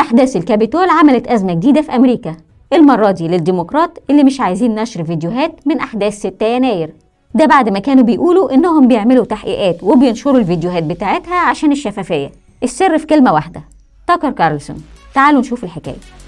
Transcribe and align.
أحداث 0.00 0.36
الكابيتول 0.36 0.88
عملت 0.88 1.26
أزمة 1.28 1.54
جديدة 1.54 1.82
في 1.82 1.96
أمريكا. 1.96 2.36
المرة 2.72 3.10
دي 3.10 3.28
للديمقراط 3.28 4.02
اللي 4.10 4.24
مش 4.24 4.40
عايزين 4.40 4.74
نشر 4.74 5.04
فيديوهات 5.04 5.60
من 5.66 5.78
أحداث 5.80 6.18
6 6.18 6.46
يناير. 6.46 6.92
ده 7.34 7.46
بعد 7.46 7.68
ما 7.68 7.78
كانوا 7.78 8.04
بيقولوا 8.04 8.54
إنهم 8.54 8.88
بيعملوا 8.88 9.24
تحقيقات 9.24 9.82
وبينشروا 9.82 10.38
الفيديوهات 10.38 10.82
بتاعتها 10.82 11.34
عشان 11.36 11.72
الشفافية. 11.72 12.32
السر 12.62 12.98
في 12.98 13.06
كلمة 13.06 13.32
واحدة. 13.32 13.62
تاكر 14.06 14.30
كارلسون. 14.30 14.82
تعالوا 15.14 15.40
نشوف 15.40 15.64
الحكاية. 15.64 16.19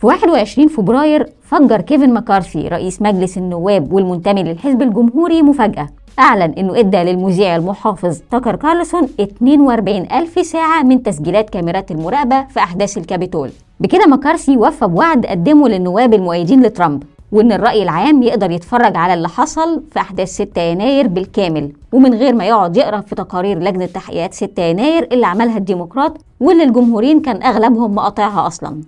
في 0.00 0.06
21 0.06 0.68
فبراير 0.68 1.26
فجر 1.42 1.80
كيفن 1.80 2.14
مكارثي 2.14 2.68
رئيس 2.68 3.02
مجلس 3.02 3.38
النواب 3.38 3.92
والمنتمي 3.92 4.42
للحزب 4.42 4.82
الجمهوري 4.82 5.42
مفاجأة. 5.42 5.88
أعلن 6.18 6.52
إنه 6.58 6.78
إدى 6.78 6.96
للمذيع 6.96 7.56
المحافظ 7.56 8.18
تاكر 8.30 8.56
كارلسون 8.56 9.08
42 9.20 9.96
ألف 10.12 10.46
ساعة 10.46 10.82
من 10.82 11.02
تسجيلات 11.02 11.50
كاميرات 11.50 11.90
المراقبة 11.90 12.44
في 12.44 12.60
أحداث 12.60 12.98
الكابيتول. 12.98 13.50
بكده 13.80 14.06
مكارثي 14.06 14.56
وفى 14.56 14.86
بوعد 14.86 15.26
قدمه 15.26 15.68
للنواب 15.68 16.14
المؤيدين 16.14 16.62
لترامب 16.62 17.02
وإن 17.32 17.52
الرأي 17.52 17.82
العام 17.82 18.22
يقدر 18.22 18.50
يتفرج 18.50 18.96
على 18.96 19.14
اللي 19.14 19.28
حصل 19.28 19.82
في 19.92 19.98
أحداث 20.00 20.28
6 20.28 20.62
يناير 20.62 21.06
بالكامل. 21.08 21.72
ومن 21.92 22.14
غير 22.14 22.34
ما 22.34 22.44
يقعد 22.44 22.76
يقرأ 22.76 23.00
في 23.00 23.14
تقارير 23.14 23.58
لجنة 23.58 23.86
تحقيقات 23.86 24.34
6 24.34 24.62
يناير 24.62 25.08
اللي 25.12 25.26
عملها 25.26 25.58
الديمقراط 25.58 26.16
واللي 26.40 26.64
الجمهوريين 26.64 27.20
كان 27.20 27.42
أغلبهم 27.42 27.94
مقاطعها 27.94 28.46
أصلاً. 28.46 28.80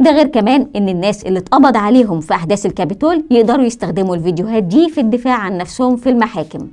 ده 0.00 0.10
غير 0.10 0.26
كمان 0.26 0.66
إن 0.76 0.88
الناس 0.88 1.24
اللي 1.26 1.38
اتقبض 1.38 1.76
عليهم 1.76 2.20
في 2.20 2.34
أحداث 2.34 2.66
الكابيتول 2.66 3.24
يقدروا 3.30 3.64
يستخدموا 3.64 4.14
الفيديوهات 4.16 4.62
دي 4.62 4.88
في 4.88 5.00
الدفاع 5.00 5.34
عن 5.34 5.58
نفسهم 5.58 5.96
في 5.96 6.08
المحاكم. 6.08 6.68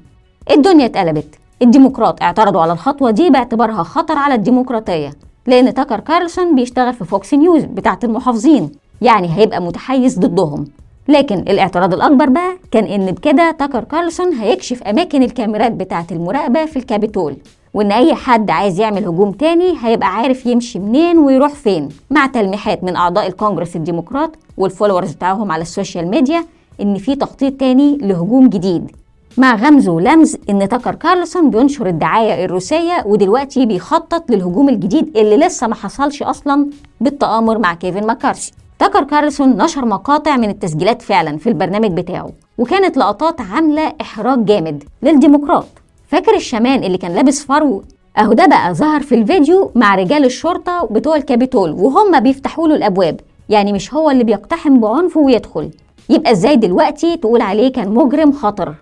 الدنيا 0.51 0.85
اتقلبت. 0.85 1.35
الديمقراط 1.61 2.21
اعترضوا 2.23 2.61
على 2.61 2.73
الخطوة 2.73 3.11
دي 3.11 3.29
باعتبارها 3.29 3.83
خطر 3.83 4.17
على 4.17 4.33
الديمقراطية 4.33 5.09
لأن 5.47 5.73
تاكر 5.73 5.99
كارلسون 5.99 6.55
بيشتغل 6.55 6.93
في 6.93 7.05
فوكس 7.05 7.33
نيوز 7.33 7.63
بتاعة 7.63 7.99
المحافظين 8.03 8.71
يعني 9.01 9.37
هيبقى 9.37 9.61
متحيز 9.61 10.19
ضدهم. 10.19 10.65
لكن 11.07 11.35
الاعتراض 11.37 11.93
الأكبر 11.93 12.29
بقى 12.29 12.57
كان 12.71 12.83
إن 12.83 13.05
بكده 13.11 13.51
تاكر 13.51 13.83
كارلسون 13.83 14.33
هيكشف 14.33 14.83
أماكن 14.83 15.23
الكاميرات 15.23 15.71
بتاعة 15.71 16.07
المراقبة 16.11 16.65
في 16.65 16.77
الكابيتول. 16.79 17.35
وإن 17.73 17.91
أي 17.91 18.15
حد 18.15 18.49
عايز 18.49 18.79
يعمل 18.79 19.05
هجوم 19.05 19.31
تاني 19.31 19.73
هيبقى 19.81 20.15
عارف 20.15 20.45
يمشي 20.45 20.79
منين 20.79 21.17
ويروح 21.17 21.53
فين. 21.53 21.89
مع 22.09 22.25
تلميحات 22.25 22.83
من 22.83 22.95
أعضاء 22.95 23.27
الكونجرس 23.27 23.75
الديمقراط 23.75 24.35
وال 24.57 24.67
followers 24.67 25.11
بتاعهم 25.11 25.51
على 25.51 25.61
ال 25.61 25.68
social 25.68 26.07
media 26.07 26.43
إن 26.81 26.97
في 26.97 27.15
تخطيط 27.15 27.53
تاني 27.59 27.97
لهجوم 27.97 28.49
جديد. 28.49 28.91
مع 29.37 29.55
غمز 29.55 29.87
ولمز 29.87 30.37
إن 30.49 30.69
تاكر 30.69 30.95
كارلسون 30.95 31.49
بينشر 31.49 31.87
الدعاية 31.87 32.45
الروسية 32.45 33.03
ودلوقتي 33.05 33.65
بيخطط 33.65 34.31
للهجوم 34.31 34.69
الجديد 34.69 35.17
اللي 35.17 35.37
لسه 35.37 35.67
ما 35.67 35.75
حصلش 35.75 36.23
أصلا 36.23 36.67
بالتآمر 37.01 37.57
مع 37.57 37.73
كيفن 37.73 38.07
ماكارثي 38.07 38.51
تاكر 38.79 39.03
كارلسون 39.03 39.57
نشر 39.57 39.85
مقاطع 39.85 40.37
من 40.37 40.49
التسجيلات 40.49 41.01
فعلا 41.01 41.37
في 41.37 41.49
البرنامج 41.49 41.91
بتاعه 41.91 42.29
وكانت 42.57 42.97
لقطات 42.97 43.41
عاملة 43.41 43.93
إحراج 44.01 44.45
جامد 44.45 44.83
للديمقراط. 45.03 45.65
فاكر 46.07 46.35
الشامان 46.35 46.83
اللي 46.83 46.97
كان 46.97 47.13
لابس 47.15 47.43
فرو 47.45 47.83
اهو 48.17 48.33
ده 48.33 48.45
بقى 48.45 48.73
ظهر 48.73 49.01
في 49.01 49.15
الفيديو 49.15 49.71
مع 49.75 49.95
رجال 49.95 50.25
الشرطة 50.25 50.87
بتوع 50.91 51.15
الكابيتول 51.15 51.71
وهم 51.71 52.19
بيفتحوا 52.19 52.67
له 52.67 52.75
الابواب. 52.75 53.19
يعني 53.49 53.73
مش 53.73 53.93
هو 53.93 54.09
اللي 54.11 54.23
بيقتحم 54.23 54.79
بعنف 54.79 55.17
ويدخل. 55.17 55.69
يبقى 56.09 56.31
إزاي 56.31 56.55
دلوقتي 56.55 57.17
تقول 57.17 57.41
عليه 57.41 57.71
كان 57.71 57.89
مجرم 57.89 58.31
خطر؟ 58.31 58.73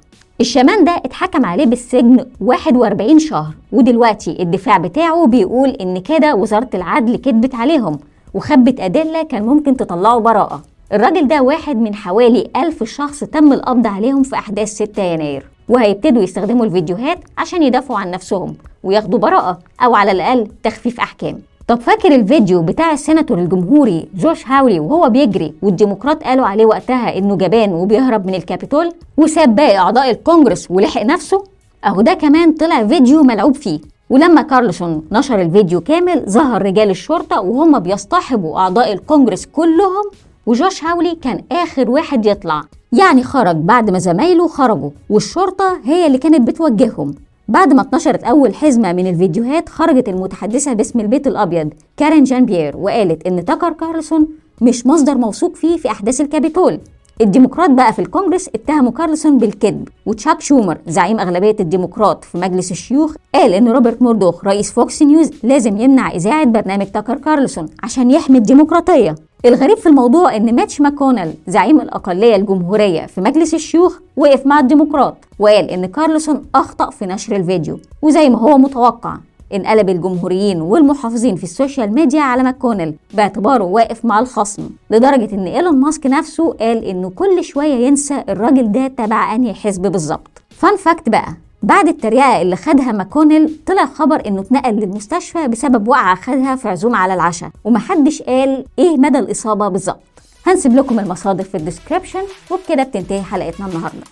الشمان 0.42 0.84
ده 0.84 0.92
اتحكم 1.06 1.46
عليه 1.46 1.66
بالسجن 1.66 2.26
41 2.42 3.20
شهر 3.20 3.54
ودلوقتي 3.72 4.38
الدفاع 4.40 4.78
بتاعه 4.78 5.26
بيقول 5.28 5.70
إن 5.70 5.98
كده 6.02 6.36
وزارة 6.36 6.70
العدل 6.74 7.16
كدبت 7.16 7.56
عليهم 7.56 8.00
وخبت 8.34 8.80
أدلة 8.80 9.24
كان 9.24 9.44
ممكن 9.46 9.78
تطلعه 9.78 10.20
براءة. 10.20 10.62
الراجل 10.94 11.28
ده 11.28 11.42
واحد 11.42 11.78
من 11.78 11.96
حوالي 11.96 12.48
ألف 12.56 12.84
شخص 12.84 13.20
تم 13.20 13.54
القبض 13.54 13.88
عليهم 13.88 14.24
في 14.24 14.36
أحداث 14.36 14.68
6 14.70 15.04
يناير. 15.04 15.46
وهيبتدوا 15.70 16.24
يستخدموا 16.24 16.66
الفيديوهات 16.66 17.20
عشان 17.38 17.64
يدافعوا 17.64 18.00
عن 18.00 18.12
نفسهم 18.12 18.56
وياخدوا 18.84 19.20
براءة 19.20 19.60
أو 19.84 19.96
على 19.96 20.12
الأقل 20.12 20.48
تخفيف 20.64 21.00
أحكام. 21.00 21.40
طب 21.68 21.82
فاكر 21.82 22.16
الفيديو 22.16 22.62
بتاع 22.62 22.92
السيناتور 22.92 23.38
الجمهوري 23.38 24.08
جوش 24.16 24.48
هاولي 24.48 24.80
وهو 24.80 25.10
بيجري 25.10 25.54
والديمقراط 25.62 26.24
قالوا 26.24 26.46
عليه 26.46 26.66
وقتها 26.66 27.18
إنه 27.18 27.36
جبان 27.36 27.74
وبيهرب 27.74 28.26
من 28.28 28.36
الكابيتول 28.36 28.92
وساب 29.18 29.56
باقي 29.56 29.78
أعضاء 29.78 30.12
الكونجرس 30.12 30.72
ولحق 30.72 31.04
نفسه؟ 31.04 31.44
أهو 31.86 32.02
ده 32.02 32.14
كمان 32.14 32.52
طلع 32.52 32.88
فيديو 32.88 33.24
ملعوب 33.24 33.56
فيه. 33.56 33.80
ولما 34.10 34.42
كارلسون 34.42 35.04
نشر 35.12 35.42
الفيديو 35.42 35.82
كامل 35.82 36.24
ظهر 36.30 36.62
رجال 36.62 36.90
الشرطة 36.90 37.42
وهم 37.42 37.80
بيصطحبوا 37.80 38.58
أعضاء 38.60 38.94
الكونجرس 38.94 39.46
كلهم 39.46 40.06
وجوش 40.46 40.84
هاولي 40.84 41.16
كان 41.16 41.42
آخر 41.52 41.90
واحد 41.90 42.26
يطلع. 42.26 42.64
يعني 42.92 43.24
خرج 43.24 43.56
بعد 43.56 43.90
ما 43.90 44.00
زمايله 44.00 44.48
خرجوا 44.48 44.90
والشرطة 45.10 45.80
هي 45.84 46.08
اللي 46.08 46.18
كانت 46.18 46.48
بتوجههم. 46.48 47.16
بعد 47.48 47.74
ما 47.74 47.82
اتنشرت 47.82 48.24
أول 48.24 48.56
حزمة 48.56 48.94
من 48.94 49.08
الفيديوهات 49.08 49.70
خرجت 49.70 50.10
المتحدثة 50.10 50.74
باسم 50.74 51.00
البيت 51.00 51.28
الأبيض 51.28 51.74
كارين 51.98 52.24
جان 52.24 52.46
بيير 52.46 52.78
وقالت 52.78 53.28
إن 53.28 53.46
تاكر 53.46 53.74
كارلسون 53.74 54.28
مش 54.62 54.86
مصدر 54.86 55.16
موثوق 55.16 55.56
فيه 55.56 55.78
في 55.78 55.92
أحداث 55.92 56.22
الكابيتول. 56.22 56.80
الديمقراط 57.22 57.70
بقى 57.70 57.94
في 57.94 58.00
الكونجرس 58.00 58.48
اتهموا 58.56 58.92
كارلسون 58.92 59.38
بالكذب 59.38 59.88
وتشاك 60.06 60.42
شومر 60.42 60.78
زعيم 60.88 61.20
أغلبية 61.20 61.56
الديمقراط 61.60 62.24
في 62.24 62.38
مجلس 62.38 62.72
الشيوخ 62.72 63.16
قال 63.36 63.54
إن 63.54 63.68
روبرت 63.68 64.02
موردوخ 64.02 64.46
رئيس 64.46 64.72
فوكس 64.72 65.02
نيوز 65.02 65.32
لازم 65.44 65.78
يمنع 65.78 66.12
إذاعة 66.12 66.46
برنامج 66.46 66.86
تاكر 66.86 67.18
كارلسون 67.18 67.70
عشان 67.84 68.12
يحمي 68.12 68.38
الديمقراطية. 68.38 69.16
الغريب 69.46 69.78
في 69.78 69.90
الموضوع 69.90 70.36
إن 70.36 70.56
ميتش 70.56 70.82
ماكونل 70.82 71.34
زعيم 71.48 71.82
الأقلية 71.82 72.36
الجمهورية 72.36 73.06
في 73.06 73.22
مجلس 73.22 73.54
الشيوخ 73.54 74.00
وقف 74.18 74.46
مع 74.46 74.60
الديمقراط 74.60 75.16
وقال 75.40 75.70
إن 75.70 75.86
كارلسون 75.86 76.46
أخطأ 76.56 76.90
في 76.90 77.06
نشر 77.06 77.36
الفيديو 77.36 77.80
وزي 78.02 78.30
ما 78.30 78.40
هو 78.40 78.58
متوقع. 78.58 79.18
انقلب 79.56 79.90
الجمهوريين 79.90 80.62
والمحافظين 80.62 81.36
في 81.36 81.44
ال 81.44 81.51
social 81.51 81.94
media 81.94 82.22
على 82.22 82.44
ماكونل 82.44 82.94
باعتباره 83.14 83.64
واقف 83.64 84.06
مع 84.06 84.20
الخصم 84.20 84.70
لدرجة 84.90 85.36
إن 85.36 85.46
إيلون 85.48 85.80
ماسك 85.80 86.06
نفسه 86.06 86.54
قال 86.60 86.84
انه 86.86 87.10
كل 87.10 87.44
شوية 87.44 87.88
ينسى 87.88 88.24
الراجل 88.30 88.72
ده 88.72 88.88
تبع 88.88 89.36
أنهي 89.36 89.54
حزب 89.54 89.82
بالظبط. 89.92 90.42
fun 90.50 90.78
fact 90.78 91.10
بقى 91.10 91.34
بعد 91.64 91.88
التريقة 91.88 92.42
اللي 92.42 92.56
خدها 92.56 92.92
ماكونيل 92.92 93.58
طلع 93.66 93.86
خبر 93.86 94.28
إنه 94.28 94.42
اتنقل 94.42 94.74
للمستشفى 94.76 95.48
بسبب 95.48 95.88
وقعة 95.88 96.16
خدها 96.16 96.56
في 96.56 96.70
عزومة 96.70 96.98
على 96.98 97.14
العشاء 97.14 97.50
ومحدش 97.64 98.22
قال 98.22 98.66
إيه 98.80 98.98
مدى 98.98 99.20
الإصابة 99.20 99.68
بالظبط. 99.68 100.00
هنسيب 100.48 100.76
لكم 100.76 101.00
المصادر 101.00 101.44
في 101.44 101.58
ال 101.58 101.63
description 101.63 102.22
وبكده 102.52 102.84
بتنتهي 102.84 103.22
حلقتنا 103.22 103.66
النهارده. 103.68 104.04